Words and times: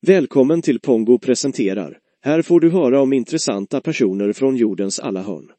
Välkommen 0.00 0.62
till 0.62 0.80
Pongo 0.80 1.18
presenterar. 1.18 1.98
Här 2.22 2.42
får 2.42 2.60
du 2.60 2.70
höra 2.70 3.00
om 3.00 3.12
intressanta 3.12 3.80
personer 3.80 4.32
från 4.32 4.56
jordens 4.56 4.98
alla 4.98 5.22
hörn. 5.22 5.50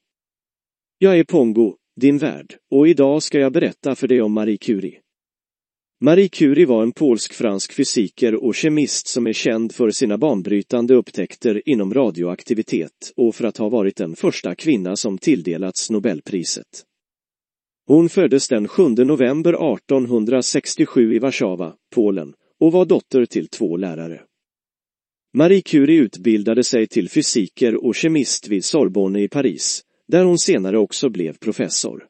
Jag 0.98 1.20
är 1.20 1.24
Pongo, 1.24 1.76
din 2.02 2.18
värd, 2.18 2.56
och 2.72 2.88
idag 2.88 3.24
ska 3.24 3.40
jag 3.40 3.54
berätta 3.54 3.96
för 3.96 4.08
dig 4.08 4.22
om 4.22 4.34
Marie 4.34 4.58
Curie. 4.58 5.00
Marie 6.02 6.30
Curie 6.30 6.66
var 6.66 6.84
en 6.84 6.92
polsk-fransk 6.92 7.74
fysiker 7.74 8.44
och 8.44 8.56
kemist 8.56 9.08
som 9.08 9.28
är 9.28 9.34
känd 9.34 9.72
för 9.72 9.92
sina 9.92 10.18
banbrytande 10.18 10.94
upptäckter 10.94 11.70
inom 11.70 11.94
radioaktivitet 11.94 13.14
och 13.16 13.36
för 13.36 13.46
att 13.46 13.58
ha 13.58 13.70
varit 13.70 13.96
den 13.96 14.16
första 14.16 14.56
kvinna 14.56 14.96
som 14.96 15.18
tilldelats 15.18 15.90
Nobelpriset. 15.90 16.84
Hon 17.88 18.10
föddes 18.10 18.48
den 18.48 18.68
7 18.68 18.90
november 18.90 19.74
1867 19.74 21.16
i 21.16 21.20
Warszawa, 21.20 21.74
Polen, 21.96 22.34
och 22.60 22.72
var 22.72 22.86
dotter 22.86 23.26
till 23.26 23.48
två 23.48 23.78
lärare. 23.78 24.22
Marie 25.38 25.62
Curie 25.62 26.02
utbildade 26.02 26.64
sig 26.64 26.88
till 26.88 27.10
fysiker 27.10 27.86
och 27.86 27.96
kemist 27.96 28.48
vid 28.48 28.66
Sorbonne 28.66 29.22
i 29.22 29.28
Paris, 29.28 29.84
där 30.08 30.24
hon 30.24 30.38
senare 30.38 30.78
också 30.78 31.10
blev 31.10 31.38
professor. 31.38 32.06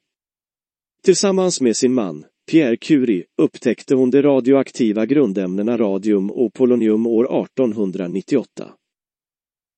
Tillsammans 1.03 1.61
med 1.61 1.77
sin 1.77 1.93
man, 1.93 2.25
Pierre 2.51 2.77
Curie, 2.77 3.23
upptäckte 3.37 3.95
hon 3.95 4.11
de 4.11 4.21
radioaktiva 4.21 5.05
grundämnena 5.05 5.77
radium 5.77 6.31
och 6.31 6.53
polonium 6.53 7.07
år 7.07 7.43
1898. 7.43 8.71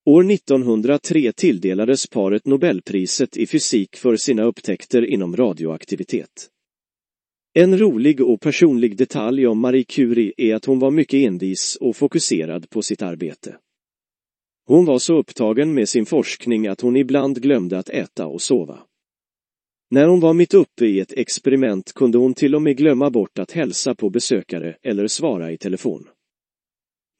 År 0.06 0.30
1903 0.30 1.32
tilldelades 1.32 2.06
paret 2.06 2.46
Nobelpriset 2.46 3.36
i 3.36 3.46
fysik 3.46 3.96
för 3.96 4.16
sina 4.16 4.42
upptäckter 4.42 5.06
inom 5.06 5.36
radioaktivitet. 5.36 6.50
En 7.54 7.78
rolig 7.78 8.20
och 8.20 8.40
personlig 8.40 8.96
detalj 8.96 9.46
om 9.46 9.60
Marie 9.60 9.84
Curie 9.84 10.32
är 10.36 10.54
att 10.54 10.64
hon 10.64 10.78
var 10.78 10.90
mycket 10.90 11.18
envis 11.18 11.76
och 11.80 11.96
fokuserad 11.96 12.70
på 12.70 12.82
sitt 12.82 13.02
arbete. 13.02 13.56
Hon 14.66 14.84
var 14.84 14.98
så 14.98 15.18
upptagen 15.18 15.74
med 15.74 15.88
sin 15.88 16.06
forskning 16.06 16.66
att 16.66 16.80
hon 16.80 16.96
ibland 16.96 17.42
glömde 17.42 17.78
att 17.78 17.88
äta 17.88 18.26
och 18.26 18.42
sova. 18.42 18.78
När 19.90 20.06
hon 20.06 20.20
var 20.20 20.34
mitt 20.34 20.54
uppe 20.54 20.86
i 20.86 21.00
ett 21.00 21.12
experiment 21.12 21.92
kunde 21.92 22.18
hon 22.18 22.34
till 22.34 22.54
och 22.54 22.62
med 22.62 22.76
glömma 22.76 23.10
bort 23.10 23.38
att 23.38 23.52
hälsa 23.52 23.94
på 23.94 24.10
besökare 24.10 24.76
eller 24.82 25.06
svara 25.06 25.52
i 25.52 25.58
telefon. 25.58 26.08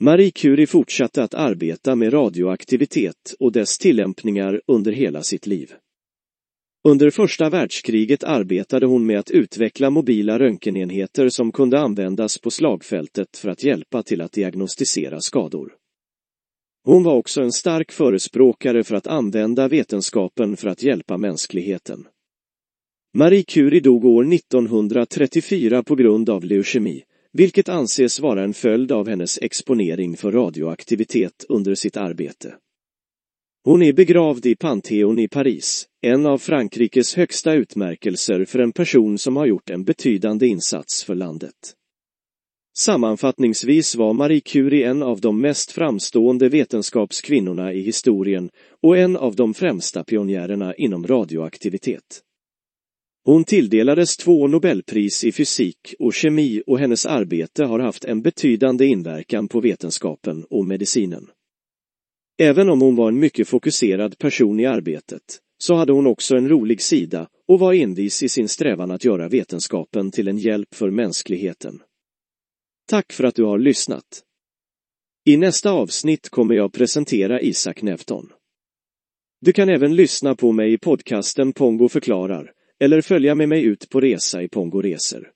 Marie 0.01 0.31
Curie 0.31 0.67
fortsatte 0.67 1.23
att 1.23 1.35
arbeta 1.35 1.95
med 1.95 2.13
radioaktivitet 2.13 3.35
och 3.39 3.53
dess 3.53 3.79
tillämpningar 3.79 4.61
under 4.67 4.93
hela 4.93 5.23
sitt 5.23 5.47
liv. 5.47 5.73
Under 6.89 7.11
första 7.11 7.51
världskriget 7.51 8.25
arbetade 8.25 8.87
hon 8.87 9.07
med 9.07 9.19
att 9.19 9.31
utveckla 9.31 9.91
mobila 9.91 10.39
röntgenenheter 10.39 11.29
som 11.29 11.53
kunde 11.53 11.81
användas 11.81 12.39
på 12.39 12.51
slagfältet 12.51 13.37
för 13.37 13.49
att 13.49 13.63
hjälpa 13.63 14.03
till 14.03 14.21
att 14.21 14.33
diagnostisera 14.33 15.21
skador. 15.21 15.73
Hon 16.85 17.03
var 17.03 17.15
också 17.15 17.43
en 17.43 17.53
stark 17.53 17.93
förespråkare 17.93 18.85
för 18.85 18.95
att 18.95 19.07
använda 19.07 19.69
vetenskapen 19.69 20.57
för 20.57 20.69
att 20.69 20.83
hjälpa 20.83 21.17
mänskligheten. 21.17 22.07
Marie 23.15 23.43
Curie 23.43 23.81
dog 23.81 24.05
år 24.05 24.35
1934 24.35 25.83
på 25.83 25.95
grund 25.95 26.31
av 26.31 26.45
leukemi, 26.45 27.03
vilket 27.33 27.69
anses 27.69 28.21
vara 28.21 28.45
en 28.45 28.55
följd 28.55 28.93
av 28.93 29.09
hennes 29.09 29.39
exponering 29.39 30.17
för 30.17 30.33
radioaktivitet 30.33 31.45
under 31.49 31.75
sitt 31.75 31.97
arbete. 31.97 32.55
Hon 33.65 33.83
är 33.83 33.93
begravd 33.93 34.47
i 34.47 34.57
Pantheon 34.57 35.19
i 35.19 35.29
Paris, 35.29 35.87
en 36.01 36.27
av 36.27 36.39
Frankrikes 36.39 37.15
högsta 37.15 37.53
utmärkelser 37.53 38.45
för 38.45 38.59
en 38.59 38.73
person 38.73 39.19
som 39.19 39.37
har 39.37 39.47
gjort 39.47 39.71
en 39.71 39.85
betydande 39.85 40.47
insats 40.47 41.05
för 41.05 41.15
landet. 41.15 41.75
Sammanfattningsvis 42.79 43.97
var 43.97 44.13
Marie 44.13 44.41
Curie 44.41 44.91
en 44.91 45.03
av 45.03 45.21
de 45.21 45.41
mest 45.41 45.73
framstående 45.73 46.49
vetenskapskvinnorna 46.49 47.73
i 47.73 47.81
historien 47.81 48.51
och 48.83 48.99
en 48.99 49.17
av 49.17 49.37
de 49.37 49.55
främsta 49.55 50.05
pionjärerna 50.05 50.75
inom 50.75 51.07
radioaktivitet. 51.07 52.23
Hon 53.25 53.45
tilldelades 53.45 54.17
två 54.17 54.47
Nobelpris 54.47 55.25
i 55.25 55.33
fysik 55.33 55.95
och 55.99 56.15
kemi 56.15 56.63
och 56.67 56.79
hennes 56.79 57.07
arbete 57.07 57.65
har 57.65 57.79
haft 57.79 58.05
en 58.05 58.23
betydande 58.23 58.87
inverkan 58.87 59.49
på 59.49 59.61
vetenskapen 59.61 60.45
och 60.51 60.67
medicinen. 60.67 61.27
Även 62.43 62.71
om 62.71 62.81
hon 62.81 62.97
var 62.97 63.09
en 63.09 63.19
mycket 63.19 63.49
fokuserad 63.49 64.19
person 64.19 64.61
i 64.61 64.67
arbetet, 64.67 65.23
så 65.59 65.75
hade 65.75 65.93
hon 65.93 66.07
också 66.07 66.37
en 66.37 66.49
rolig 66.49 66.83
sida 66.83 67.29
och 67.49 67.59
var 67.59 67.75
envis 67.75 68.23
i 68.23 68.29
sin 68.29 68.49
strävan 68.49 68.91
att 68.91 69.05
göra 69.05 69.29
vetenskapen 69.29 70.11
till 70.11 70.29
en 70.29 70.39
hjälp 70.39 70.75
för 70.75 70.91
mänskligheten. 70.91 71.83
Tack 72.89 73.13
för 73.13 73.25
att 73.25 73.35
du 73.35 73.45
har 73.45 73.59
lyssnat. 73.59 74.05
I 75.25 75.37
nästa 75.37 75.71
avsnitt 75.71 76.29
kommer 76.29 76.55
jag 76.55 76.73
presentera 76.73 77.41
Isak 77.41 77.83
Nefton. 77.83 78.33
Du 79.41 79.53
kan 79.53 79.69
även 79.69 79.97
lyssna 79.97 80.35
på 80.35 80.53
mig 80.53 80.73
i 80.73 80.79
podcasten 80.79 81.53
Pongo 81.53 81.89
förklarar 81.89 82.53
eller 82.81 83.01
följa 83.01 83.35
med 83.35 83.49
mig 83.49 83.65
ut 83.65 83.89
på 83.91 84.01
resa 84.01 84.43
i 84.43 84.49
Pongo 84.49 84.83
Resor. 84.83 85.31